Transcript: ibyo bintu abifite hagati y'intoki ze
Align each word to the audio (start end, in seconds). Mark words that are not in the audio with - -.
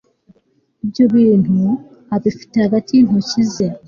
ibyo 0.83 1.03
bintu 1.15 1.59
abifite 2.15 2.55
hagati 2.65 2.89
y'intoki 2.93 3.41
ze 3.51 3.67